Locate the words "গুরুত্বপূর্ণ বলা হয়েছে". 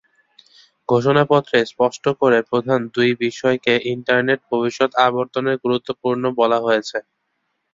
5.63-6.97